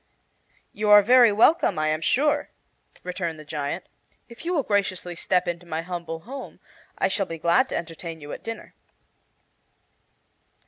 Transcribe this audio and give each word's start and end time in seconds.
"You 0.73 0.89
are 0.89 1.03
very 1.03 1.31
welcome, 1.31 1.77
I 1.77 1.89
am 1.89 2.01
sure," 2.01 2.49
returned 3.03 3.37
the 3.37 3.45
giant. 3.45 3.85
"If 4.29 4.43
you 4.45 4.51
will 4.51 4.63
graciously 4.63 5.13
step 5.13 5.47
into 5.47 5.67
my 5.67 5.83
humble 5.83 6.21
home 6.21 6.59
I 6.97 7.07
shall 7.07 7.27
be 7.27 7.37
glad 7.37 7.69
to 7.69 7.75
entertain 7.77 8.19
you 8.19 8.31
at 8.31 8.43
dinner." 8.43 8.73